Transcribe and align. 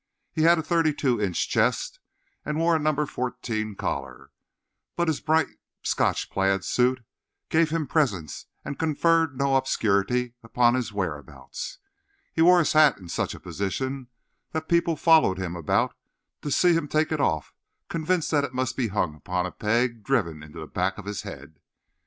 He 0.31 0.41
had 0.41 0.57
a 0.57 0.63
thirty 0.63 0.95
two 0.95 1.21
inch 1.21 1.47
chest 1.47 1.99
and 2.43 2.57
wore 2.57 2.75
a 2.75 2.79
number 2.79 3.05
fourteen 3.05 3.75
collar; 3.75 4.31
but 4.95 5.07
his 5.07 5.21
bright 5.21 5.45
Scotch 5.83 6.31
plaid 6.31 6.65
suit 6.65 7.01
gave 7.49 7.69
him 7.69 7.85
presence 7.85 8.47
and 8.65 8.79
conferred 8.79 9.37
no 9.37 9.55
obscurity 9.55 10.33
upon 10.41 10.73
his 10.73 10.91
whereabouts. 10.91 11.77
He 12.33 12.41
wore 12.41 12.57
his 12.57 12.73
hat 12.73 12.97
in 12.97 13.09
such 13.09 13.35
a 13.35 13.39
position 13.39 14.07
that 14.53 14.67
people 14.67 14.95
followed 14.95 15.37
him 15.37 15.55
about 15.55 15.93
to 16.41 16.49
see 16.49 16.73
him 16.73 16.87
take 16.87 17.11
it 17.11 17.21
off, 17.21 17.53
convinced 17.87 18.31
that 18.31 18.43
it 18.43 18.55
must 18.55 18.75
be 18.75 18.87
hung 18.87 19.13
upon 19.13 19.45
a 19.45 19.51
peg 19.51 20.03
driven 20.03 20.41
into 20.41 20.59
the 20.59 20.65
back 20.65 20.97
of 20.97 21.05
his 21.05 21.21
head. 21.21 21.59